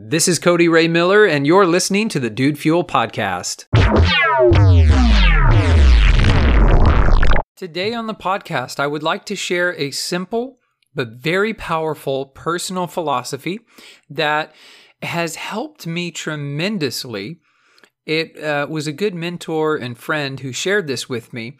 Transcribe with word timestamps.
This 0.00 0.28
is 0.28 0.38
Cody 0.38 0.68
Ray 0.68 0.86
Miller, 0.86 1.24
and 1.26 1.44
you're 1.44 1.66
listening 1.66 2.08
to 2.10 2.20
the 2.20 2.30
Dude 2.30 2.56
Fuel 2.56 2.84
Podcast. 2.84 3.66
Today 7.56 7.92
on 7.92 8.06
the 8.06 8.14
podcast, 8.14 8.78
I 8.78 8.86
would 8.86 9.02
like 9.02 9.24
to 9.24 9.34
share 9.34 9.74
a 9.74 9.90
simple 9.90 10.60
but 10.94 11.14
very 11.14 11.52
powerful 11.52 12.26
personal 12.26 12.86
philosophy 12.86 13.58
that 14.08 14.54
has 15.02 15.34
helped 15.34 15.84
me 15.84 16.12
tremendously. 16.12 17.40
It 18.06 18.40
uh, 18.40 18.68
was 18.70 18.86
a 18.86 18.92
good 18.92 19.16
mentor 19.16 19.74
and 19.74 19.98
friend 19.98 20.38
who 20.38 20.52
shared 20.52 20.86
this 20.86 21.08
with 21.08 21.32
me, 21.32 21.58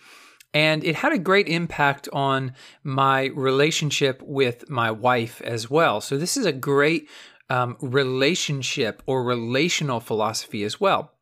and 0.55 0.85
it 0.85 0.95
had 0.95 1.13
a 1.13 1.19
great 1.19 1.49
impact 1.49 2.09
on 2.13 2.53
my 2.85 3.33
relationship 3.35 4.23
with 4.23 4.71
my 4.71 4.93
wife 4.93 5.43
as 5.43 5.69
well. 5.69 6.01
So, 6.01 6.17
this 6.17 6.37
is 6.37 6.47
a 6.47 6.53
great 6.53 7.09
um, 7.51 7.77
relationship 7.81 9.03
or 9.07 9.25
relational 9.25 10.01
philosophy 10.01 10.63
as 10.65 10.81
well. 10.81 11.13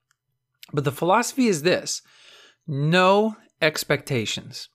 But 0.73 0.85
the 0.85 0.93
philosophy 0.93 1.47
is 1.47 1.63
this 1.63 2.03
no 2.67 3.37
expectations. 3.63 4.69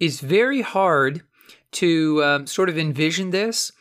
It's 0.00 0.20
very 0.20 0.62
hard 0.62 1.22
to 1.72 2.22
um, 2.24 2.46
sort 2.46 2.68
of 2.68 2.76
envision 2.76 3.30
this. 3.30 3.72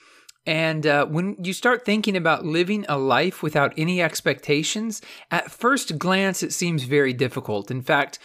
And 0.45 0.87
uh, 0.87 1.05
when 1.05 1.35
you 1.43 1.53
start 1.53 1.85
thinking 1.85 2.15
about 2.15 2.45
living 2.45 2.85
a 2.89 2.97
life 2.97 3.43
without 3.43 3.73
any 3.77 4.01
expectations, 4.01 5.01
at 5.29 5.51
first 5.51 5.99
glance, 5.99 6.41
it 6.41 6.53
seems 6.53 6.83
very 6.83 7.13
difficult. 7.13 7.69
In 7.69 7.81
fact, 7.81 8.17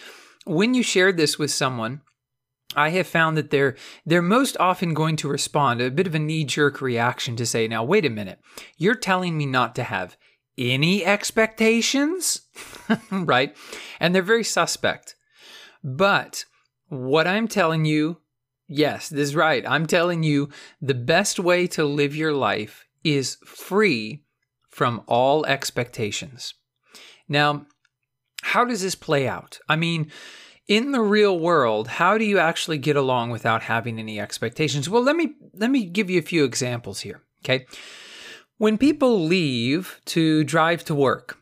when 0.45 0.74
you 0.74 0.83
share 0.83 1.13
this 1.13 1.38
with 1.38 1.51
someone, 1.51 2.01
I 2.77 2.91
have 2.91 3.07
found 3.07 3.37
that 3.37 3.51
they're 3.51 3.77
they're 4.05 4.23
most 4.23 4.57
often 4.61 4.95
going 4.95 5.16
to 5.16 5.29
respond 5.29 5.80
a 5.80 5.91
bit 5.91 6.07
of 6.07 6.15
a 6.15 6.19
knee-jerk 6.19 6.80
reaction 6.80 7.35
to 7.37 7.47
say, 7.47 7.66
"Now 7.66 7.83
wait 7.83 8.05
a 8.05 8.11
minute. 8.11 8.39
You're 8.77 8.95
telling 8.95 9.37
me 9.37 9.47
not 9.47 9.75
to 9.77 9.85
have 9.85 10.16
any 10.59 11.05
expectations?" 11.05 12.43
right? 13.10 13.57
And 13.99 14.15
they're 14.15 14.23
very 14.23 14.45
suspect. 14.45 15.16
But 15.82 16.45
what 16.88 17.27
I'm 17.27 17.49
telling 17.49 17.85
you, 17.85 18.19
yes, 18.69 19.09
this 19.09 19.29
is 19.29 19.37
right. 19.37 19.65
I'm 19.66 19.87
telling 19.87 20.23
you 20.23 20.51
the 20.80 20.95
best 20.95 21.38
way 21.38 21.66
to 21.69 21.85
live 21.85 22.15
your 22.15 22.32
life 22.32 22.87
is 23.02 23.37
free 23.45 24.24
from 24.69 25.02
all 25.07 25.47
expectations. 25.47 26.54
Now, 27.29 27.66
how 28.43 28.65
does 28.65 28.82
this 28.82 28.95
play 28.95 29.27
out? 29.27 29.59
I 29.69 29.77
mean, 29.77 30.10
in 30.69 30.93
the 30.93 31.01
real 31.01 31.39
world, 31.39 31.87
how 31.89 32.19
do 32.19 32.25
you 32.25 32.39
actually 32.39 32.79
get 32.79 32.97
along 32.97 33.31
without 33.31 33.63
having 33.63 33.99
any 33.99 34.19
expectations? 34.19 34.89
Well, 34.89 35.03
let 35.03 35.17
me 35.17 35.35
let 35.55 35.71
me 35.71 35.85
give 35.85 36.11
you 36.11 36.19
a 36.19 36.23
few 36.23 36.45
examples 36.45 37.01
here, 37.01 37.23
okay? 37.45 37.67
When 38.59 38.79
people 38.79 39.25
leave 39.25 40.01
to 40.07 40.43
drive 40.45 40.85
to 40.87 40.95
work, 40.95 41.39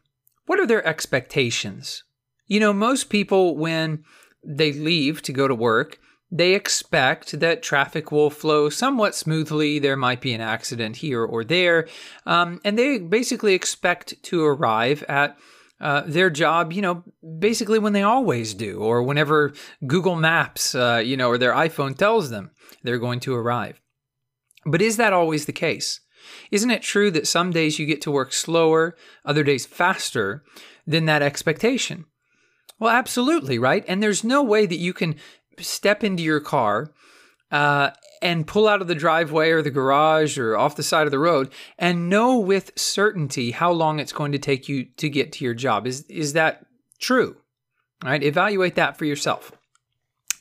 what 0.47 0.61
are 0.61 0.67
their 0.67 0.87
expectations? 0.87 2.03
You 2.47 2.61
know, 2.61 2.73
most 2.73 3.09
people 3.09 3.57
when 3.57 4.05
they 4.45 4.73
leave 4.73 5.23
to 5.23 5.33
go 5.33 5.49
to 5.49 5.55
work, 5.55 5.99
they 6.31 6.55
expect 6.55 7.39
that 7.41 7.63
traffic 7.63 8.11
will 8.11 8.31
flow 8.31 8.69
somewhat 8.69 9.15
smoothly. 9.15 9.79
There 9.79 9.97
might 9.97 10.21
be 10.21 10.35
an 10.35 10.41
accident 10.41 10.97
here 10.97 11.25
or 11.25 11.45
there. 11.45 11.89
Um, 12.27 12.61
and 12.65 12.79
they 12.79 12.99
basically 12.99 13.55
expect 13.55 14.23
to 14.25 14.45
arrive 14.45 15.03
at 15.09 15.39
uh, 15.85 16.03
their 16.07 16.31
job, 16.31 16.73
you 16.73 16.81
know, 16.81 17.05
basically 17.39 17.79
when 17.79 17.93
they 17.93 18.03
always 18.03 18.55
do, 18.55 18.79
or 18.79 19.03
whenever 19.03 19.53
Google 19.87 20.17
Maps, 20.17 20.75
uh, 20.75 21.03
you 21.05 21.15
know, 21.15 21.29
or 21.29 21.37
their 21.37 21.53
iPhone 21.53 21.95
tells 21.97 22.31
them 22.31 22.51
they're 22.83 22.99
going 22.99 23.21
to 23.21 23.35
arrive. 23.35 23.83
But 24.65 24.81
is 24.81 24.97
that 24.97 25.13
always 25.13 25.45
the 25.45 25.53
case? 25.53 26.01
Isn't 26.51 26.71
it 26.71 26.81
true 26.81 27.11
that 27.11 27.27
some 27.27 27.51
days 27.51 27.79
you 27.79 27.85
get 27.85 28.01
to 28.01 28.11
work 28.11 28.33
slower, 28.33 28.97
other 29.27 29.45
days 29.45 29.67
faster 29.67 30.43
than 30.87 31.05
that 31.05 31.21
expectation? 31.21 32.07
Well, 32.79 32.91
absolutely, 32.91 33.59
right? 33.59 33.85
And 33.87 34.03
there's 34.03 34.25
no 34.25 34.43
way 34.43 34.65
that 34.65 34.79
you 34.79 34.95
can 34.95 35.17
step 35.59 36.03
into 36.03 36.23
your 36.23 36.41
car 36.41 36.95
uh, 37.51 37.91
and 38.23 38.47
pull 38.47 38.67
out 38.67 38.81
of 38.81 38.89
the 38.89 38.95
driveway 38.95 39.51
or 39.51 39.63
the 39.63 39.71
garage 39.71 40.39
or 40.39 40.57
off 40.57 40.77
the 40.77 40.83
side 40.83 41.07
of 41.07 41.11
the 41.11 41.19
road 41.19 41.53
and 41.79 42.09
know 42.09 42.39
with 42.39 42.73
certainty 42.77 43.51
how 43.51 43.71
long 43.71 43.99
it's 43.99 44.13
going 44.13 44.33
to 44.33 44.39
take 44.39 44.69
you 44.69 44.87
to 44.97 45.09
get 45.09 45.33
to 45.33 45.45
your 45.45 45.55
job. 45.55 45.87
Is 45.87 46.03
is 46.03 46.33
that 46.33 46.67
true? 46.99 47.37
All 48.03 48.11
right, 48.11 48.23
evaluate 48.23 48.75
that 48.75 48.97
for 48.97 49.05
yourself. 49.05 49.53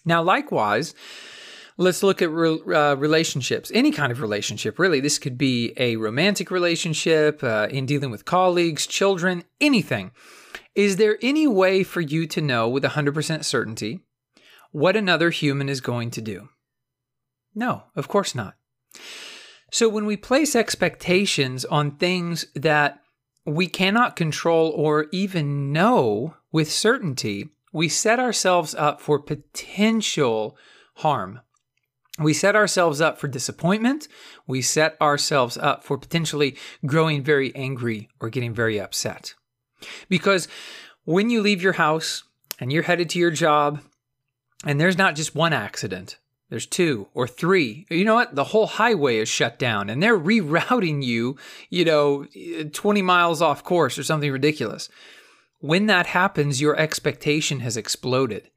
Now, 0.05 0.21
likewise, 0.21 0.93
let's 1.77 2.03
look 2.03 2.21
at 2.21 2.29
re- 2.29 2.59
uh, 2.73 2.95
relationships, 2.95 3.71
any 3.73 3.91
kind 3.91 4.11
of 4.11 4.21
relationship, 4.21 4.79
really. 4.79 4.99
This 4.99 5.17
could 5.17 5.37
be 5.37 5.73
a 5.77 5.95
romantic 5.95 6.51
relationship, 6.51 7.43
uh, 7.43 7.67
in 7.71 7.85
dealing 7.85 8.11
with 8.11 8.25
colleagues, 8.25 8.85
children, 8.85 9.43
anything. 9.61 10.11
Is 10.75 10.97
there 10.97 11.17
any 11.21 11.47
way 11.47 11.83
for 11.83 12.01
you 12.01 12.27
to 12.27 12.41
know 12.41 12.67
with 12.67 12.83
100% 12.83 13.45
certainty 13.45 13.99
what 14.71 14.95
another 14.95 15.29
human 15.29 15.69
is 15.69 15.81
going 15.81 16.09
to 16.11 16.21
do? 16.21 16.49
No, 17.55 17.83
of 17.95 18.07
course 18.07 18.33
not. 18.35 18.55
So 19.71 19.89
when 19.89 20.05
we 20.05 20.17
place 20.17 20.55
expectations 20.55 21.65
on 21.65 21.97
things 21.97 22.45
that 22.55 22.99
we 23.45 23.67
cannot 23.67 24.15
control 24.15 24.69
or 24.75 25.07
even 25.11 25.71
know 25.71 26.35
with 26.51 26.71
certainty, 26.71 27.49
we 27.71 27.89
set 27.89 28.19
ourselves 28.19 28.75
up 28.75 29.01
for 29.01 29.19
potential 29.19 30.57
harm. 30.97 31.41
We 32.19 32.33
set 32.33 32.55
ourselves 32.55 33.01
up 33.01 33.17
for 33.17 33.27
disappointment. 33.27 34.07
We 34.45 34.61
set 34.61 34.95
ourselves 35.01 35.57
up 35.57 35.83
for 35.83 35.97
potentially 35.97 36.55
growing 36.85 37.23
very 37.23 37.53
angry 37.55 38.09
or 38.19 38.29
getting 38.29 38.53
very 38.53 38.79
upset. 38.79 39.33
Because 40.07 40.47
when 41.05 41.31
you 41.31 41.41
leave 41.41 41.63
your 41.63 41.73
house 41.73 42.23
and 42.59 42.71
you're 42.71 42.83
headed 42.83 43.09
to 43.09 43.19
your 43.19 43.31
job, 43.31 43.81
and 44.63 44.79
there's 44.79 44.97
not 44.97 45.15
just 45.15 45.33
one 45.33 45.53
accident, 45.53 46.19
there's 46.53 46.67
two 46.67 47.07
or 47.15 47.27
three. 47.27 47.87
You 47.89 48.05
know 48.05 48.13
what? 48.13 48.35
The 48.35 48.43
whole 48.43 48.67
highway 48.67 49.17
is 49.17 49.27
shut 49.27 49.57
down 49.57 49.89
and 49.89 50.03
they're 50.03 50.19
rerouting 50.19 51.03
you, 51.03 51.35
you 51.71 51.83
know, 51.83 52.27
20 52.71 53.01
miles 53.01 53.41
off 53.41 53.63
course 53.63 53.97
or 53.97 54.03
something 54.03 54.31
ridiculous. 54.31 54.87
When 55.57 55.87
that 55.87 56.05
happens, 56.05 56.61
your 56.61 56.77
expectation 56.79 57.61
has 57.61 57.75
exploded 57.75 58.51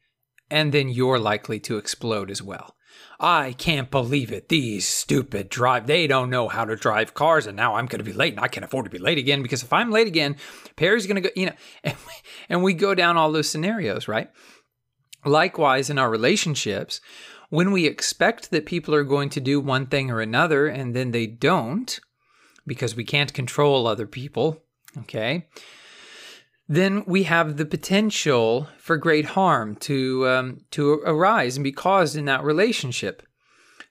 and 0.50 0.72
then 0.72 0.90
you're 0.90 1.18
likely 1.18 1.58
to 1.60 1.78
explode 1.78 2.30
as 2.30 2.42
well. 2.42 2.76
I 3.18 3.54
can't 3.54 3.90
believe 3.90 4.30
it. 4.30 4.50
These 4.50 4.86
stupid 4.86 5.48
drive, 5.48 5.86
they 5.86 6.06
don't 6.06 6.28
know 6.28 6.48
how 6.48 6.66
to 6.66 6.76
drive 6.76 7.14
cars, 7.14 7.46
and 7.46 7.56
now 7.56 7.76
I'm 7.76 7.86
going 7.86 8.00
to 8.00 8.04
be 8.04 8.12
late, 8.12 8.34
and 8.34 8.40
I 8.40 8.48
can't 8.48 8.64
afford 8.64 8.84
to 8.84 8.90
be 8.90 8.98
late 8.98 9.16
again 9.16 9.42
because 9.42 9.62
if 9.62 9.72
I'm 9.72 9.90
late 9.90 10.06
again, 10.06 10.36
Perry's 10.76 11.06
going 11.06 11.22
to 11.22 11.22
go, 11.22 11.30
you 11.34 11.46
know, 11.46 11.54
and 11.84 11.96
we, 12.06 12.12
and 12.50 12.62
we 12.62 12.74
go 12.74 12.94
down 12.94 13.16
all 13.16 13.32
those 13.32 13.48
scenarios, 13.48 14.06
right? 14.06 14.30
Likewise, 15.24 15.88
in 15.88 15.98
our 15.98 16.10
relationships, 16.10 17.00
when 17.50 17.70
we 17.72 17.86
expect 17.86 18.50
that 18.50 18.66
people 18.66 18.94
are 18.94 19.04
going 19.04 19.28
to 19.30 19.40
do 19.40 19.60
one 19.60 19.86
thing 19.86 20.10
or 20.10 20.20
another 20.20 20.66
and 20.66 20.94
then 20.94 21.10
they 21.10 21.26
don't, 21.26 21.98
because 22.66 22.96
we 22.96 23.04
can't 23.04 23.32
control 23.32 23.86
other 23.86 24.06
people, 24.06 24.62
okay, 24.98 25.46
then 26.68 27.04
we 27.06 27.22
have 27.24 27.56
the 27.56 27.66
potential 27.66 28.68
for 28.78 28.96
great 28.96 29.26
harm 29.26 29.76
to 29.76 30.26
um, 30.28 30.60
to 30.72 30.94
arise 31.04 31.56
and 31.56 31.64
be 31.64 31.72
caused 31.72 32.16
in 32.16 32.24
that 32.24 32.42
relationship. 32.42 33.22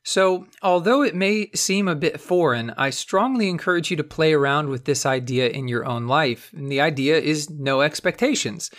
So, 0.07 0.45
although 0.61 1.01
it 1.01 1.15
may 1.15 1.49
seem 1.55 1.88
a 1.88 1.95
bit 1.95 2.21
foreign, 2.21 2.71
I 2.77 2.91
strongly 2.91 3.49
encourage 3.49 3.89
you 3.89 3.97
to 3.97 4.03
play 4.03 4.33
around 4.33 4.69
with 4.69 4.85
this 4.85 5.03
idea 5.03 5.49
in 5.49 5.67
your 5.67 5.83
own 5.83 6.05
life. 6.05 6.51
And 6.55 6.71
the 6.71 6.79
idea 6.79 7.17
is 7.17 7.49
no 7.49 7.81
expectations. 7.81 8.69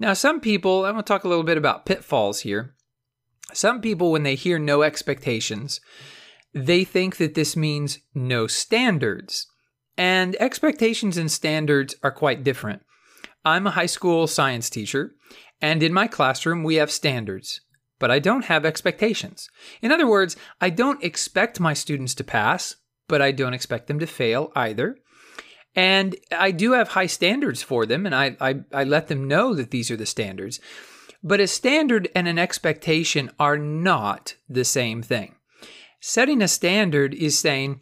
Now, 0.00 0.14
some 0.14 0.40
people, 0.40 0.84
I'm 0.84 0.94
going 0.94 1.04
to 1.04 1.06
talk 1.06 1.22
a 1.22 1.28
little 1.28 1.44
bit 1.44 1.58
about 1.58 1.86
pitfalls 1.86 2.40
here. 2.40 2.74
Some 3.52 3.80
people, 3.80 4.10
when 4.10 4.22
they 4.22 4.34
hear 4.34 4.58
no 4.58 4.82
expectations, 4.82 5.80
they 6.52 6.84
think 6.84 7.16
that 7.16 7.34
this 7.34 7.56
means 7.56 7.98
no 8.14 8.46
standards. 8.46 9.46
And 9.96 10.36
expectations 10.40 11.16
and 11.16 11.30
standards 11.30 11.94
are 12.02 12.10
quite 12.10 12.42
different. 12.42 12.82
I'm 13.44 13.66
a 13.66 13.72
high 13.72 13.86
school 13.86 14.26
science 14.26 14.70
teacher, 14.70 15.12
and 15.60 15.82
in 15.82 15.92
my 15.92 16.06
classroom, 16.06 16.64
we 16.64 16.76
have 16.76 16.90
standards, 16.90 17.60
but 17.98 18.10
I 18.10 18.18
don't 18.18 18.46
have 18.46 18.64
expectations. 18.64 19.48
In 19.82 19.92
other 19.92 20.06
words, 20.06 20.36
I 20.60 20.70
don't 20.70 21.04
expect 21.04 21.60
my 21.60 21.74
students 21.74 22.14
to 22.14 22.24
pass, 22.24 22.76
but 23.06 23.20
I 23.20 23.32
don't 23.32 23.54
expect 23.54 23.86
them 23.86 23.98
to 23.98 24.06
fail 24.06 24.50
either. 24.56 24.96
And 25.76 26.16
I 26.32 26.52
do 26.52 26.72
have 26.72 26.88
high 26.88 27.06
standards 27.06 27.62
for 27.62 27.84
them, 27.84 28.06
and 28.06 28.14
I, 28.14 28.36
I, 28.40 28.60
I 28.72 28.84
let 28.84 29.08
them 29.08 29.28
know 29.28 29.54
that 29.54 29.70
these 29.70 29.90
are 29.90 29.96
the 29.96 30.06
standards. 30.06 30.60
But 31.26 31.40
a 31.40 31.46
standard 31.46 32.08
and 32.14 32.28
an 32.28 32.38
expectation 32.38 33.30
are 33.40 33.56
not 33.56 34.36
the 34.46 34.64
same 34.64 35.02
thing. 35.02 35.34
Setting 35.98 36.42
a 36.42 36.48
standard 36.48 37.14
is 37.14 37.38
saying, 37.38 37.80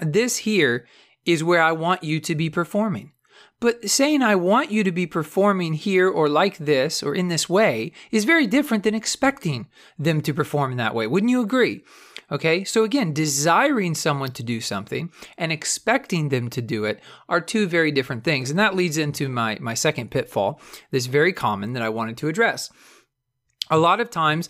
this 0.00 0.36
here 0.38 0.86
is 1.24 1.42
where 1.42 1.62
I 1.62 1.72
want 1.72 2.04
you 2.04 2.20
to 2.20 2.34
be 2.34 2.50
performing. 2.50 3.12
But 3.60 3.88
saying 3.88 4.20
I 4.20 4.34
want 4.34 4.70
you 4.70 4.84
to 4.84 4.92
be 4.92 5.06
performing 5.06 5.72
here 5.72 6.06
or 6.06 6.28
like 6.28 6.58
this 6.58 7.02
or 7.02 7.14
in 7.14 7.28
this 7.28 7.48
way 7.48 7.92
is 8.10 8.26
very 8.26 8.46
different 8.46 8.84
than 8.84 8.94
expecting 8.94 9.68
them 9.98 10.20
to 10.20 10.34
perform 10.34 10.72
in 10.72 10.76
that 10.76 10.94
way. 10.94 11.06
Wouldn't 11.06 11.30
you 11.30 11.40
agree? 11.40 11.82
Okay, 12.30 12.64
so 12.64 12.82
again, 12.82 13.12
desiring 13.12 13.94
someone 13.94 14.32
to 14.32 14.42
do 14.42 14.60
something 14.60 15.12
and 15.38 15.52
expecting 15.52 16.28
them 16.28 16.50
to 16.50 16.60
do 16.60 16.84
it 16.84 17.00
are 17.28 17.40
two 17.40 17.68
very 17.68 17.92
different 17.92 18.24
things. 18.24 18.50
And 18.50 18.58
that 18.58 18.74
leads 18.74 18.98
into 18.98 19.28
my, 19.28 19.58
my 19.60 19.74
second 19.74 20.10
pitfall 20.10 20.60
that's 20.90 21.06
very 21.06 21.32
common 21.32 21.72
that 21.74 21.84
I 21.84 21.88
wanted 21.88 22.16
to 22.18 22.28
address. 22.28 22.68
A 23.70 23.78
lot 23.78 24.00
of 24.00 24.10
times, 24.10 24.48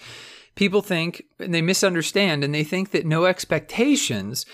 people 0.54 0.80
think 0.80 1.22
and 1.38 1.54
they 1.54 1.62
misunderstand 1.62 2.42
and 2.42 2.54
they 2.54 2.64
think 2.64 2.90
that 2.90 3.06
no 3.06 3.26
expectations 3.26 4.46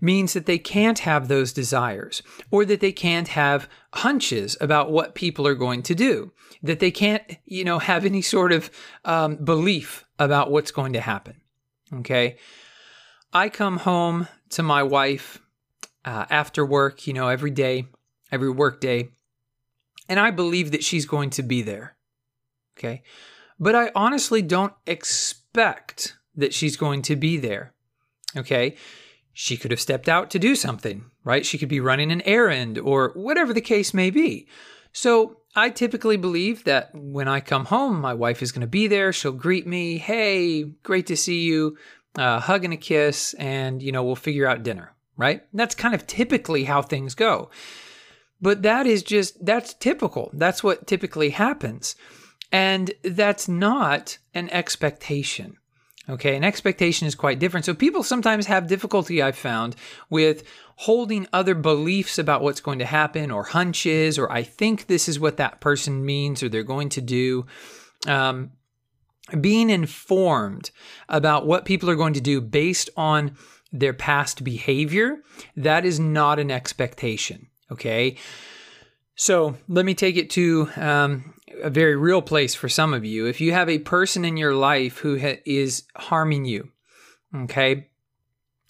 means 0.00 0.32
that 0.32 0.46
they 0.46 0.58
can't 0.58 1.00
have 1.00 1.26
those 1.26 1.52
desires 1.52 2.22
or 2.50 2.64
that 2.64 2.80
they 2.80 2.92
can't 2.92 3.28
have 3.28 3.68
hunches 3.94 4.56
about 4.60 4.90
what 4.90 5.16
people 5.16 5.46
are 5.46 5.56
going 5.56 5.82
to 5.82 5.94
do, 5.94 6.32
that 6.62 6.78
they 6.78 6.92
can't, 6.92 7.22
you 7.44 7.64
know, 7.64 7.80
have 7.80 8.04
any 8.04 8.22
sort 8.22 8.52
of 8.52 8.70
um, 9.04 9.36
belief 9.36 10.04
about 10.18 10.50
what's 10.50 10.70
going 10.70 10.92
to 10.92 11.00
happen. 11.00 11.40
Okay. 11.92 12.36
I 13.32 13.48
come 13.48 13.78
home 13.78 14.28
to 14.50 14.62
my 14.62 14.82
wife 14.82 15.40
uh, 16.04 16.26
after 16.30 16.64
work, 16.64 17.06
you 17.06 17.12
know, 17.12 17.28
every 17.28 17.50
day, 17.50 17.86
every 18.32 18.50
work 18.50 18.80
day, 18.80 19.10
and 20.08 20.18
I 20.18 20.30
believe 20.30 20.70
that 20.72 20.84
she's 20.84 21.04
going 21.04 21.30
to 21.30 21.42
be 21.42 21.62
there. 21.62 21.96
Okay. 22.78 23.02
But 23.60 23.74
I 23.74 23.90
honestly 23.94 24.40
don't 24.40 24.72
expect 24.86 26.16
that 26.36 26.54
she's 26.54 26.76
going 26.76 27.02
to 27.02 27.16
be 27.16 27.36
there. 27.36 27.74
Okay. 28.36 28.76
She 29.32 29.56
could 29.56 29.70
have 29.70 29.80
stepped 29.80 30.08
out 30.08 30.30
to 30.30 30.38
do 30.38 30.54
something, 30.54 31.04
right? 31.24 31.44
She 31.44 31.58
could 31.58 31.68
be 31.68 31.80
running 31.80 32.10
an 32.10 32.22
errand 32.22 32.78
or 32.78 33.12
whatever 33.14 33.52
the 33.52 33.60
case 33.60 33.92
may 33.92 34.10
be. 34.10 34.48
So 34.92 35.38
I 35.54 35.70
typically 35.70 36.16
believe 36.16 36.64
that 36.64 36.90
when 36.94 37.28
I 37.28 37.40
come 37.40 37.66
home, 37.66 38.00
my 38.00 38.14
wife 38.14 38.42
is 38.42 38.52
going 38.52 38.62
to 38.62 38.66
be 38.66 38.86
there. 38.86 39.12
She'll 39.12 39.32
greet 39.32 39.66
me. 39.66 39.98
Hey, 39.98 40.62
great 40.62 41.06
to 41.08 41.16
see 41.16 41.40
you 41.42 41.76
uh, 42.16 42.40
hug 42.40 42.64
and 42.64 42.74
a 42.74 42.76
kiss, 42.76 43.34
and 43.34 43.82
you 43.82 43.92
know 43.92 44.02
we'll 44.02 44.16
figure 44.16 44.46
out 44.46 44.62
dinner. 44.62 44.92
Right? 45.16 45.42
That's 45.52 45.74
kind 45.74 45.94
of 45.94 46.06
typically 46.06 46.64
how 46.64 46.80
things 46.80 47.14
go. 47.14 47.50
But 48.40 48.62
that 48.62 48.86
is 48.86 49.02
just 49.02 49.44
that's 49.44 49.74
typical. 49.74 50.30
That's 50.32 50.62
what 50.62 50.86
typically 50.86 51.30
happens. 51.30 51.96
And 52.52 52.92
that's 53.02 53.48
not 53.48 54.18
an 54.32 54.48
expectation. 54.50 55.56
Okay, 56.08 56.36
an 56.36 56.44
expectation 56.44 57.06
is 57.06 57.14
quite 57.14 57.38
different. 57.38 57.66
So 57.66 57.74
people 57.74 58.02
sometimes 58.02 58.46
have 58.46 58.66
difficulty, 58.66 59.20
I've 59.20 59.36
found, 59.36 59.76
with 60.08 60.44
holding 60.76 61.26
other 61.34 61.54
beliefs 61.54 62.18
about 62.18 62.40
what's 62.40 62.62
going 62.62 62.78
to 62.78 62.86
happen 62.86 63.30
or 63.30 63.42
hunches, 63.42 64.18
or 64.18 64.32
I 64.32 64.42
think 64.42 64.86
this 64.86 65.06
is 65.06 65.20
what 65.20 65.36
that 65.36 65.60
person 65.60 66.06
means 66.06 66.42
or 66.42 66.48
they're 66.48 66.62
going 66.62 66.88
to 66.90 67.02
do. 67.02 67.44
Um, 68.06 68.52
being 69.40 69.70
informed 69.70 70.70
about 71.08 71.46
what 71.46 71.64
people 71.64 71.90
are 71.90 71.96
going 71.96 72.14
to 72.14 72.20
do 72.20 72.40
based 72.40 72.90
on 72.96 73.36
their 73.72 73.92
past 73.92 74.44
behavior, 74.44 75.18
that 75.56 75.84
is 75.84 76.00
not 76.00 76.38
an 76.38 76.50
expectation. 76.50 77.48
Okay. 77.70 78.16
So 79.14 79.56
let 79.68 79.84
me 79.84 79.94
take 79.94 80.16
it 80.16 80.30
to 80.30 80.70
um, 80.76 81.34
a 81.62 81.70
very 81.70 81.96
real 81.96 82.22
place 82.22 82.54
for 82.54 82.68
some 82.68 82.94
of 82.94 83.04
you. 83.04 83.26
If 83.26 83.40
you 83.40 83.52
have 83.52 83.68
a 83.68 83.80
person 83.80 84.24
in 84.24 84.36
your 84.36 84.54
life 84.54 84.98
who 84.98 85.18
ha- 85.18 85.40
is 85.44 85.82
harming 85.96 86.44
you, 86.44 86.70
okay, 87.34 87.88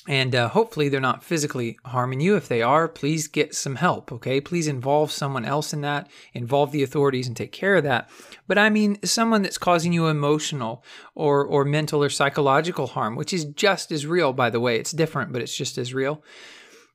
and 0.09 0.35
uh, 0.35 0.49
hopefully 0.49 0.89
they're 0.89 1.01
not 1.01 1.23
physically 1.23 1.79
harming 1.85 2.21
you. 2.21 2.35
If 2.35 2.49
they 2.49 2.63
are, 2.63 2.89
please 2.89 3.29
get 3.29 3.55
some 3.55 3.77
help, 3.77 4.11
okay? 4.11 4.41
Please 4.41 4.67
involve 4.67 5.13
someone 5.13 5.45
else 5.45 5.75
in 5.75 5.83
that, 5.83 6.09
involve 6.33 6.73
the 6.73 6.83
authorities 6.83 7.29
and 7.29 7.37
take 7.37 7.53
care 7.53 7.77
of 7.77 7.85
that. 7.85 8.09
But 8.47 8.57
I 8.57 8.71
mean, 8.71 8.99
someone 9.05 9.43
that's 9.43 9.59
causing 9.59 9.93
you 9.93 10.07
emotional 10.07 10.83
or, 11.15 11.45
or 11.45 11.67
mental 11.67 12.03
or 12.03 12.09
psychological 12.09 12.87
harm, 12.87 13.17
which 13.17 13.35
is 13.35 13.45
just 13.45 13.93
as 13.93 14.07
real, 14.07 14.33
by 14.33 14.49
the 14.49 14.61
way. 14.61 14.77
It's 14.79 14.93
different, 14.93 15.31
but 15.31 15.43
it's 15.43 15.55
just 15.55 15.77
as 15.77 15.93
real. 15.93 16.25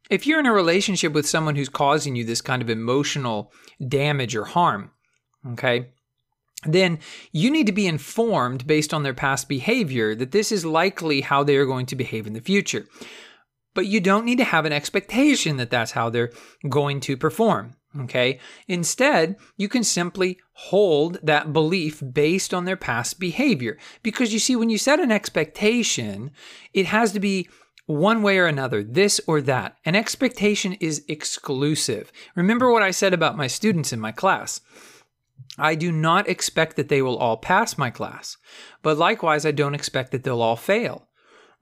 If 0.10 0.26
you're 0.26 0.40
in 0.40 0.48
a 0.48 0.52
relationship 0.54 1.14
with 1.14 1.28
someone 1.28 1.56
who's 1.56 1.70
causing 1.70 2.16
you 2.16 2.26
this 2.26 2.42
kind 2.42 2.64
of 2.64 2.70
emotional 2.70 3.54
damage 3.88 4.36
or 4.36 4.46
harm, 4.46 4.90
okay, 5.52 5.90
then 6.66 7.00
you 7.32 7.50
need 7.52 7.66
to 7.68 7.72
be 7.72 7.88
informed 7.88 8.66
based 8.68 8.94
on 8.94 9.04
their 9.04 9.14
past 9.14 9.50
behavior 9.50 10.16
that 10.16 10.32
this 10.32 10.52
is 10.52 10.66
likely 10.66 11.22
how 11.22 11.44
they 11.44 11.58
are 11.58 11.66
going 11.66 11.86
to 11.88 11.96
behave 11.96 12.28
in 12.28 12.34
the 12.34 12.42
future. 12.42 12.86
But 13.74 13.88
you 13.88 14.00
don't 14.00 14.26
need 14.26 14.38
to 14.38 14.44
have 14.44 14.66
an 14.66 14.74
expectation 14.74 15.58
that 15.58 15.72
that's 15.72 15.92
how 15.92 16.10
they're 16.10 16.32
going 16.70 17.00
to 17.02 17.18
perform. 17.18 17.76
Okay. 18.02 18.40
Instead, 18.68 19.36
you 19.56 19.70
can 19.70 19.84
simply 19.84 20.40
hold 20.54 21.20
that 21.22 21.54
belief 21.54 22.02
based 22.14 22.54
on 22.54 22.66
their 22.66 22.78
past 22.78 23.20
behavior. 23.20 23.78
Because 24.02 24.34
you 24.34 24.40
see, 24.40 24.56
when 24.56 24.70
you 24.70 24.78
set 24.78 25.00
an 25.00 25.12
expectation, 25.12 26.32
it 26.74 26.88
has 26.88 27.12
to 27.12 27.20
be 27.20 27.48
one 27.86 28.24
way 28.24 28.40
or 28.40 28.48
another, 28.48 28.84
this 28.84 29.22
or 29.28 29.42
that. 29.42 29.78
An 29.86 29.96
expectation 29.96 30.74
is 30.74 31.04
exclusive. 31.08 32.12
Remember 32.36 32.72
what 32.72 32.84
I 32.84 32.92
said 32.92 33.14
about 33.14 33.38
my 33.38 33.48
students 33.48 33.94
in 33.94 34.00
my 34.00 34.12
class. 34.12 34.62
I 35.58 35.76
do 35.76 35.92
not 35.92 36.28
expect 36.28 36.76
that 36.76 36.90
they 36.90 37.02
will 37.02 37.18
all 37.18 37.38
pass 37.38 37.78
my 37.78 37.90
class, 37.90 38.38
but 38.82 38.98
likewise, 38.98 39.46
I 39.46 39.52
don't 39.52 39.76
expect 39.76 40.12
that 40.12 40.24
they'll 40.24 40.42
all 40.42 40.56
fail. 40.56 41.08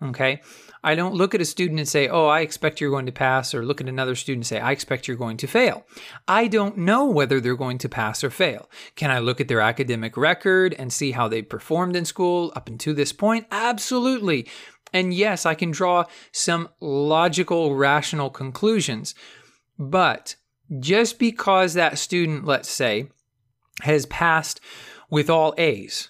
Okay. 0.04 0.42
I 0.84 0.96
don't 0.96 1.14
look 1.14 1.36
at 1.36 1.42
a 1.42 1.46
student 1.46 1.80
and 1.80 1.88
say, 1.88 2.08
Oh, 2.08 2.26
I 2.26 2.42
expect 2.42 2.82
you're 2.82 2.90
going 2.90 3.06
to 3.06 3.12
pass, 3.12 3.54
or 3.54 3.64
look 3.64 3.82
at 3.82 3.90
another 3.90 4.16
student 4.16 4.40
and 4.40 4.48
say, 4.48 4.60
I 4.60 4.72
expect 4.72 5.08
you're 5.08 5.18
going 5.18 5.38
to 5.38 5.48
fail. 5.48 5.86
I 6.28 6.48
don't 6.48 6.78
know 6.78 7.06
whether 7.06 7.40
they're 7.40 7.56
going 7.56 7.78
to 7.80 7.90
pass 7.90 8.24
or 8.24 8.32
fail. 8.32 8.70
Can 8.96 9.12
I 9.12 9.20
look 9.20 9.40
at 9.40 9.48
their 9.48 9.62
academic 9.62 10.18
record 10.18 10.74
and 10.74 10.92
see 10.92 11.12
how 11.12 11.28
they 11.28 11.44
performed 11.44 11.96
in 11.96 12.06
school 12.06 12.52
up 12.56 12.68
until 12.68 12.96
this 12.96 13.14
point? 13.14 13.46
Absolutely. 13.52 14.48
And 14.92 15.14
yes, 15.14 15.46
I 15.46 15.54
can 15.54 15.72
draw 15.72 16.06
some 16.32 16.70
logical, 16.80 17.76
rational 17.76 18.32
conclusions. 18.32 19.14
But 19.78 20.36
just 20.80 21.20
because 21.20 21.76
that 21.76 22.00
student, 22.00 22.46
let's 22.46 22.70
say, 22.70 23.10
has 23.82 24.06
passed 24.06 24.60
with 25.10 25.30
all 25.30 25.54
A's, 25.58 26.10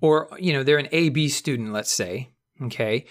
or, 0.00 0.28
you 0.38 0.52
know, 0.52 0.62
they're 0.62 0.78
an 0.78 0.88
AB 0.92 1.28
student, 1.28 1.72
let's 1.72 1.92
say, 1.92 2.30
okay, 2.60 3.04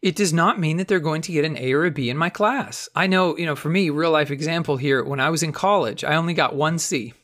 it 0.00 0.16
does 0.16 0.32
not 0.32 0.58
mean 0.58 0.76
that 0.78 0.88
they're 0.88 1.00
going 1.00 1.22
to 1.22 1.32
get 1.32 1.44
an 1.44 1.56
A 1.56 1.72
or 1.72 1.84
a 1.84 1.90
B 1.90 2.10
in 2.10 2.16
my 2.16 2.28
class. 2.28 2.88
I 2.94 3.06
know, 3.06 3.36
you 3.36 3.46
know, 3.46 3.54
for 3.54 3.68
me, 3.68 3.90
real 3.90 4.10
life 4.10 4.30
example 4.30 4.76
here, 4.76 5.04
when 5.04 5.20
I 5.20 5.30
was 5.30 5.42
in 5.42 5.52
college, 5.52 6.02
I 6.02 6.16
only 6.16 6.34
got 6.34 6.56
one 6.56 6.78
C. 6.78 7.14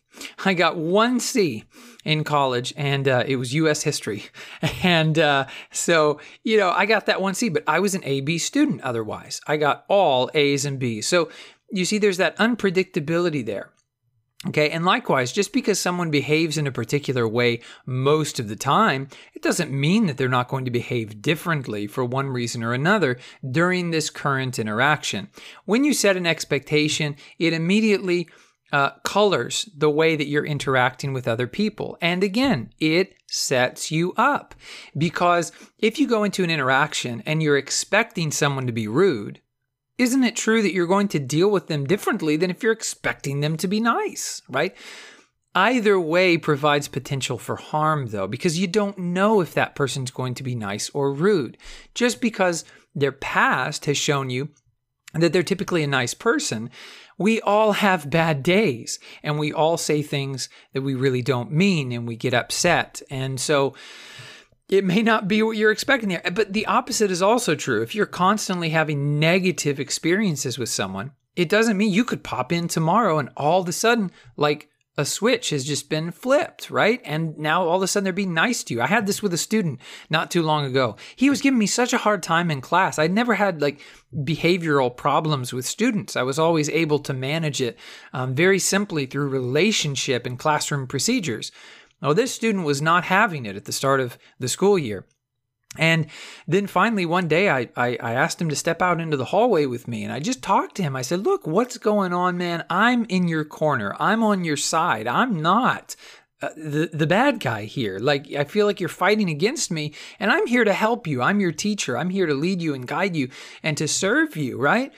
I 0.45 0.55
got 0.55 0.77
one 0.77 1.21
C 1.21 1.65
in 2.05 2.25
college, 2.25 2.73
and 2.77 3.07
uh, 3.07 3.25
it 3.27 3.37
was 3.37 3.55
U.S. 3.55 3.83
history. 3.83 4.25
And 4.83 5.19
uh, 5.19 5.47
so, 5.73 6.21
you 6.45 6.57
know, 6.57 6.71
I 6.71 6.87
got 6.87 7.07
that 7.07 7.21
one 7.21 7.35
C, 7.35 7.49
but 7.49 7.65
I 7.67 7.81
was 7.81 7.95
an 7.95 8.05
AB 8.05 8.39
student 8.39 8.81
otherwise. 8.83 9.41
I 9.47 9.57
got 9.57 9.85
all 9.89 10.31
A's 10.35 10.65
and 10.65 10.79
B's. 10.79 11.07
So 11.07 11.29
you 11.71 11.85
see, 11.85 11.99
there's 11.99 12.17
that 12.17 12.37
unpredictability 12.37 13.45
there. 13.45 13.71
Okay, 14.47 14.71
and 14.71 14.85
likewise, 14.85 15.33
just 15.33 15.53
because 15.53 15.81
someone 15.81 16.13
behaves 16.13 16.57
in 16.57 16.69
a 16.69 16.73
particular 16.73 17.27
way 17.27 17.61
most 17.85 18.39
of 18.39 18.49
the 18.49 18.55
time, 18.55 19.09
it 19.35 19.43
doesn't 19.43 19.73
mean 19.73 20.07
that 20.07 20.17
they're 20.17 20.29
not 20.29 20.47
going 20.47 20.65
to 20.65 20.71
behave 20.71 21.21
differently 21.21 21.89
for 21.89 22.05
one 22.05 22.29
reason 22.29 22.63
or 22.63 22.73
another 22.73 23.19
during 23.51 23.91
this 23.91 24.11
current 24.11 24.57
interaction. 24.57 25.29
When 25.65 25.83
you 25.83 25.93
set 25.93 26.17
an 26.17 26.25
expectation, 26.25 27.17
it 27.41 27.53
immediately 27.53 28.29
uh, 28.73 28.91
colors 29.03 29.69
the 29.77 29.91
way 29.91 30.15
that 30.15 30.29
you're 30.29 30.47
interacting 30.47 31.13
with 31.13 31.27
other 31.27 31.49
people. 31.49 31.99
And 32.01 32.23
again, 32.23 32.71
it 32.79 33.15
sets 33.27 33.91
you 33.91 34.13
up. 34.17 34.55
Because 34.97 35.51
if 35.79 35.99
you 35.99 36.07
go 36.07 36.23
into 36.23 36.45
an 36.45 36.51
interaction 36.51 37.25
and 37.27 37.43
you're 37.43 37.59
expecting 37.59 38.31
someone 38.31 38.67
to 38.67 38.73
be 38.73 38.87
rude, 38.87 39.41
isn't 39.99 40.25
it 40.25 40.37
true 40.37 40.63
that 40.63 40.73
you're 40.73 40.87
going 40.87 41.09
to 41.09 41.19
deal 41.19 41.51
with 41.51 41.67
them 41.67 41.87
differently 41.87 42.37
than 42.37 42.51
if 42.51 42.63
you're 42.63 42.73
expecting 42.73 43.41
them 43.41 43.57
to 43.57 43.69
be 43.69 43.81
nice, 43.81 44.43
right? 44.49 44.75
Either 45.55 45.99
way 45.99 46.39
provides 46.39 46.87
potential 46.87 47.37
for 47.37 47.57
harm, 47.57 48.07
though, 48.07 48.29
because 48.29 48.59
you 48.59 48.67
don't 48.67 48.97
know 48.99 49.41
if 49.41 49.55
that 49.55 49.75
person's 49.75 50.11
going 50.11 50.35
to 50.35 50.45
be 50.45 50.55
nice 50.55 50.89
or 50.91 51.13
rude. 51.13 51.59
Just 51.95 52.21
because 52.21 52.65
their 52.95 53.13
past 53.13 53.87
has 53.87 53.97
shown 53.97 54.31
you 54.31 54.51
that 55.15 55.33
they're 55.33 55.43
typically 55.43 55.83
a 55.83 55.89
nice 55.89 56.15
person, 56.15 56.71
we 57.17 57.41
all 57.41 57.73
have 57.73 58.11
bad 58.11 58.43
days 58.43 59.01
and 59.23 59.39
we 59.39 59.53
all 59.53 59.77
say 59.77 60.03
things 60.03 60.49
that 60.75 60.83
we 60.83 60.95
really 60.95 61.23
don't 61.23 61.51
mean 61.51 61.91
and 61.91 62.07
we 62.07 62.15
get 62.15 62.35
upset. 62.35 63.03
And 63.11 63.41
so, 63.41 63.75
it 64.69 64.85
may 64.85 65.03
not 65.03 65.29
be 65.29 65.43
what 65.43 65.57
you're 65.57 65.73
expecting 65.73 66.11
there. 66.11 66.23
But 66.33 66.53
the 66.53 66.67
opposite 66.67 67.11
is 67.11 67.23
also 67.23 67.55
true. 67.55 67.83
If 67.83 67.95
you're 67.95 68.07
constantly 68.07 68.71
having 68.71 69.19
negative 69.19 69.81
experiences 69.81 70.59
with 70.59 70.69
someone, 70.69 71.13
it 71.37 71.49
doesn't 71.49 71.77
mean 71.77 71.93
you 71.93 72.05
could 72.05 72.25
pop 72.25 72.53
in 72.53 72.69
tomorrow 72.69 73.19
and 73.19 73.31
all 73.37 73.61
of 73.61 73.69
a 73.69 73.73
sudden, 73.73 74.11
like 74.37 74.69
a 74.99 75.05
switch 75.05 75.51
has 75.51 75.65
just 75.65 75.89
been 75.89 76.11
flipped, 76.11 76.71
right? 76.71 77.01
And 77.05 77.39
now 77.39 77.65
all 77.65 77.77
of 77.77 77.83
a 77.85 77.87
sudden 77.87 78.03
they're 78.03 78.13
being 78.13 78.35
nice 78.35 78.65
to 78.65 78.75
you. 78.75 78.83
I 78.83 78.89
had 78.89 79.07
this 79.07 79.23
with 79.23 79.33
a 79.33 79.39
student 79.39 79.81
not 80.11 80.29
too 80.29 80.43
long 80.43 80.65
ago. 80.65 80.97
He 81.15 81.31
was 81.31 81.41
giving 81.41 81.59
me 81.59 81.69
such 81.69 81.93
a 81.93 81.99
hard 81.99 82.21
time 82.21 82.51
in 82.51 82.61
class. 82.61 82.99
I'd 82.99 83.13
never 83.13 83.37
had 83.37 83.63
like 83.63 83.81
behavioral 84.13 84.95
problems 84.95 85.53
with 85.53 85.65
students. 85.65 86.17
I 86.17 86.23
was 86.23 86.37
always 86.37 86.69
able 86.69 86.99
to 86.99 87.15
manage 87.15 87.63
it 87.63 87.79
um, 88.13 88.35
very 88.35 88.59
simply 88.59 89.07
through 89.07 89.29
relationship 89.29 90.27
and 90.27 90.37
classroom 90.37 90.89
procedures. 90.89 91.53
Now, 92.01 92.13
this 92.13 92.35
student 92.35 92.65
was 92.65 92.81
not 92.81 93.05
having 93.05 93.47
it 93.47 93.57
at 93.57 93.65
the 93.65 93.73
start 93.73 94.01
of 94.01 94.19
the 94.39 94.49
school 94.49 94.79
year. 94.79 95.05
And 95.77 96.07
then 96.47 96.67
finally, 96.67 97.05
one 97.05 97.29
day, 97.29 97.51
I, 97.51 97.69
I, 97.77 97.99
I, 98.01 98.15
asked 98.15 98.41
him 98.41 98.49
to 98.49 98.57
step 98.57 98.81
out 98.81 99.01
into 99.01 99.19
the 99.19 99.27
hallway 99.27 99.67
with 99.67 99.87
me 99.87 100.03
and 100.03 100.13
I 100.13 100.19
just 100.19 100.43
talked 100.43 100.77
to 100.77 100.83
him. 100.83 100.97
I 100.97 101.03
said, 101.03 101.25
Look, 101.25 101.47
what's 101.47 101.77
going 101.77 102.15
on, 102.15 102.39
man? 102.39 102.65
I'm 102.71 103.05
in 103.05 103.29
your 103.29 103.45
corner. 103.45 103.95
I'm 104.01 104.23
on 104.23 104.45
your 104.45 104.57
side. 104.57 105.07
I'm 105.07 105.43
not 105.43 105.95
uh, 106.41 106.49
the, 106.57 106.89
the 106.93 107.07
bad 107.07 107.39
guy 107.39 107.65
here. 107.65 107.99
Like, 107.99 108.33
I 108.33 108.45
feel 108.45 108.65
like 108.65 108.81
you're 108.81 108.89
fighting 108.89 109.29
against 109.29 109.71
me 109.71 109.93
and 110.19 110.31
I'm 110.33 110.47
here 110.47 110.65
to 110.65 110.73
help 110.73 111.07
you. 111.07 111.21
I'm 111.21 111.39
your 111.39 111.53
teacher. 111.53 111.99
I'm 111.99 112.11
here 112.11 112.27
to 112.27 112.35
lead 112.35 112.63
you 112.63 112.73
and 112.73 112.87
guide 112.89 113.15
you 113.15 113.29
and 113.63 113.77
to 113.77 113.87
serve 113.87 114.37
you, 114.37 114.57
right? 114.57 114.91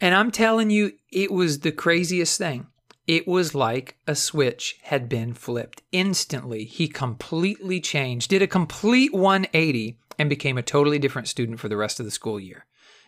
And 0.00 0.14
I'm 0.14 0.30
telling 0.30 0.70
you, 0.70 0.92
it 1.12 1.30
was 1.30 1.60
the 1.60 1.72
craziest 1.72 2.38
thing. 2.38 2.68
It 3.06 3.26
was 3.26 3.54
like 3.54 3.96
a 4.06 4.14
switch 4.14 4.78
had 4.82 5.08
been 5.08 5.34
flipped. 5.34 5.82
Instantly, 5.90 6.64
he 6.64 6.86
completely 6.86 7.80
changed, 7.80 8.30
did 8.30 8.42
a 8.42 8.46
complete 8.46 9.12
180, 9.12 9.98
and 10.18 10.28
became 10.28 10.56
a 10.56 10.62
totally 10.62 10.98
different 10.98 11.28
student 11.28 11.58
for 11.58 11.68
the 11.68 11.76
rest 11.76 11.98
of 11.98 12.06
the 12.06 12.12
school 12.12 12.38
year. 12.38 12.66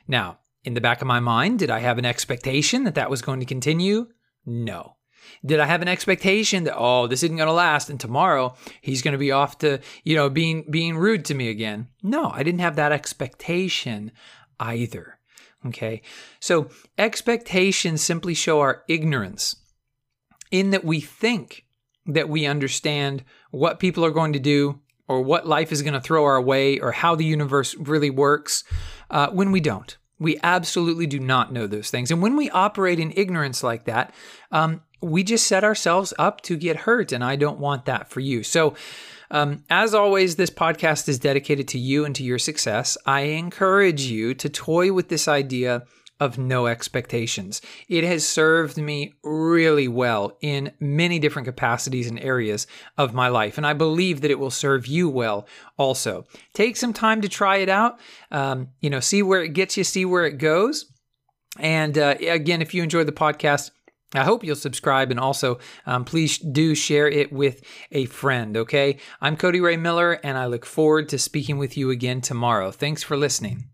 Now, 0.09 0.39
in 0.65 0.75
the 0.75 0.81
back 0.81 1.01
of 1.01 1.07
my 1.07 1.21
mind, 1.21 1.61
did 1.61 1.71
I 1.71 1.79
have 1.79 1.99
an 1.99 2.05
expectation 2.05 2.85
that 2.85 2.97
that 2.97 3.11
was 3.11 3.23
going 3.23 3.41
to 3.41 3.47
continue? 3.47 4.09
No. 4.45 4.97
Did 5.45 5.61
I 5.61 5.67
have 5.67 5.83
an 5.83 5.89
expectation 5.89 6.65
that 6.65 6.77
oh 6.77 7.07
this 7.07 7.23
isn't 7.23 7.37
going 7.37 7.47
to 7.47 7.53
last 7.53 7.89
and 7.89 7.99
tomorrow 7.99 8.57
he's 8.83 9.01
going 9.01 9.13
to 9.13 9.19
be 9.19 9.33
off 9.33 9.57
to 9.59 9.81
you 10.03 10.17
know 10.17 10.29
being 10.29 10.67
being 10.71 10.99
rude 10.99 11.25
to 11.27 11.35
me 11.35 11.49
again? 11.49 11.89
No, 12.03 12.31
I 12.31 12.43
didn't 12.43 12.61
have 12.61 12.77
that 12.77 12.93
expectation 12.93 14.13
either. 14.61 15.19
Okay. 15.67 16.03
So 16.41 16.69
expectations 16.99 18.03
simply 18.03 18.35
show 18.35 18.61
our 18.61 18.85
ignorance 18.87 19.57
in 20.55 20.71
that 20.71 20.85
we 20.85 21.01
think 21.01 21.65
that 22.07 22.29
we 22.29 22.47
understand 22.47 23.25
what 23.51 23.81
people 23.81 24.05
are 24.05 24.13
going 24.13 24.33
to 24.33 24.39
do 24.39 24.79
or 25.09 25.21
what 25.21 25.49
life 25.49 25.73
is 25.73 25.83
going 25.83 25.95
to 25.95 26.01
throw 26.01 26.25
our 26.25 26.41
way 26.41 26.79
or 26.79 26.93
how 26.93 27.17
the 27.17 27.25
universe 27.25 27.75
really 27.75 28.09
works 28.09 28.63
uh, 29.11 29.29
when 29.31 29.51
we 29.51 29.59
don't. 29.59 29.99
We 30.21 30.39
absolutely 30.45 31.09
do 31.09 31.19
not 31.19 31.53
know 31.53 31.67
those 31.67 31.91
things. 31.91 32.13
And 32.13 32.23
when 32.23 32.37
we 32.37 32.51
operate 32.51 33.01
in 33.01 33.13
ignorance 33.17 33.65
like 33.65 33.85
that, 33.87 34.15
um, 34.53 34.83
we 35.03 35.25
just 35.25 35.49
set 35.49 35.65
ourselves 35.65 36.15
up 36.21 36.41
to 36.43 36.57
get 36.57 36.77
hurt. 36.77 37.11
And 37.11 37.25
I 37.25 37.35
don't 37.35 37.59
want 37.59 37.87
that 37.87 38.09
for 38.09 38.21
you. 38.21 38.45
So, 38.45 38.77
um, 39.33 39.65
as 39.69 39.93
always, 39.93 40.37
this 40.37 40.51
podcast 40.51 41.09
is 41.09 41.19
dedicated 41.19 41.67
to 41.69 41.79
you 41.81 42.05
and 42.05 42.15
to 42.15 42.23
your 42.23 42.39
success. 42.39 42.97
I 43.05 43.23
encourage 43.23 44.03
you 44.03 44.35
to 44.35 44.49
toy 44.49 44.93
with 44.93 45.09
this 45.09 45.27
idea 45.27 45.85
of 46.21 46.39
no 46.39 46.67
expectations. 46.67 47.61
It 47.89 48.05
has 48.05 48.27
served 48.27 48.77
me 48.77 49.15
really 49.23 49.89
well 49.89 50.37
in 50.41 50.73
many 50.81 51.19
different 51.19 51.47
capacities 51.47 52.09
and 52.09 52.21
areas 52.21 52.67
of 52.97 53.15
my 53.15 53.29
life, 53.29 53.59
and 53.59 53.67
I 53.67 53.73
believe 53.73 54.21
that 54.21 54.31
it 54.31 54.39
will 54.39 54.51
serve 54.51 54.87
you 54.87 55.09
well 55.09 55.47
also. 55.77 56.25
Take 56.53 56.77
some 56.77 56.93
time 56.93 57.21
to 57.23 57.29
try 57.29 57.57
it 57.57 57.69
out. 57.69 57.99
Um, 58.31 58.69
you 58.81 58.91
know, 58.91 59.01
see 59.01 59.23
where 59.23 59.43
it 59.43 59.55
gets 59.55 59.77
you, 59.77 59.85
see 59.85 60.05
where 60.05 60.27
it 60.27 60.39
goes. 60.39 60.87
And 61.59 61.97
uh, 61.99 62.17
again, 62.21 62.63
if 62.63 62.75
you 62.75 62.83
enjoyed 62.83 63.07
the 63.07 63.13
podcast, 63.13 63.71
I 64.15 64.23
hope 64.23 64.45
you'll 64.45 64.57
subscribe 64.57 65.11
and 65.11 65.19
also 65.19 65.59
um, 65.87 66.05
please 66.05 66.39
do 66.39 66.75
share 66.75 67.09
it 67.09 67.33
with 67.33 67.63
a 67.91 68.07
friend, 68.07 68.57
okay? 68.57 68.99
I'm 69.21 69.37
Cody 69.37 69.61
Ray 69.61 69.77
Miller 69.77 70.13
and 70.13 70.39
I 70.39 70.47
look 70.47 70.65
forward 70.65 71.09
to 71.09 71.19
speaking 71.19 71.59
with 71.59 71.77
you 71.77 71.91
again 71.91 72.21
tomorrow. 72.21 72.71
Thanks 72.71 73.03
for 73.03 73.17
listening. 73.17 73.69